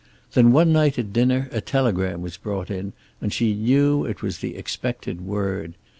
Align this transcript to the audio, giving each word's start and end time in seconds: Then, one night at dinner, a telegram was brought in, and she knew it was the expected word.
Then, 0.33 0.51
one 0.51 0.73
night 0.73 0.97
at 0.97 1.13
dinner, 1.13 1.47
a 1.51 1.61
telegram 1.61 2.23
was 2.23 2.35
brought 2.35 2.71
in, 2.71 2.93
and 3.21 3.31
she 3.31 3.53
knew 3.53 4.03
it 4.03 4.23
was 4.23 4.39
the 4.39 4.55
expected 4.55 5.21
word. 5.21 5.75